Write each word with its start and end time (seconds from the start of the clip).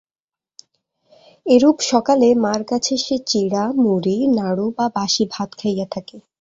এরূপ 1.45 1.77
সকালে 1.91 2.27
মার 2.35 2.61
কাছে 2.63 2.93
সে 2.97 3.15
চিড়া, 3.27 3.63
মুড়ি, 3.83 4.17
নাড়ু 4.37 4.65
বা 4.77 4.85
বাসি-ভাত 4.95 5.49
খাইয়া 5.59 5.87
থাকে। 5.91 6.17